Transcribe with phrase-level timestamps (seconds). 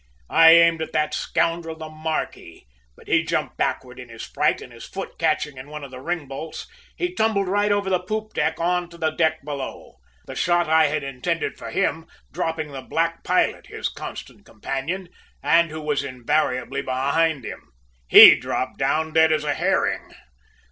[0.31, 2.63] I aimed at that scoundrel the `marquis,'
[2.97, 5.99] but he jumped backward in his fright and his foot catching in one of the
[6.01, 10.67] ringbolts, he tumbled right over the poop rail on to the deck below; the shot
[10.67, 15.07] I had intended for him dropping the black pilot, his constant companion,
[15.43, 17.71] and who was invariably behind him.
[18.07, 20.13] He dropped down as dead as a herring!